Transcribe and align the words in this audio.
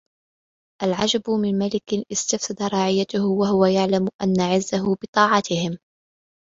الْعَجَبُ 0.83 1.29
مِنْ 1.29 1.55
مَلِكٍ 1.59 1.83
اسْتَفْسَدَ 2.11 2.61
رَعِيَّتَهُ 2.63 3.25
وَهُوَ 3.25 3.65
يَعْلَمُ 3.65 4.07
أَنَّ 4.21 4.41
عِزَّهُ 4.41 4.95
بِطَاعَتِهِمْ 4.95 5.77